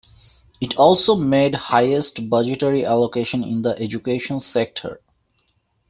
It 0.59 0.75
also 0.77 1.15
made 1.15 1.53
highest 1.53 2.27
budgetary 2.27 2.83
allocation 2.83 3.43
in 3.43 3.61
the 3.61 3.79
education 3.79 4.39
sector. 4.39 4.99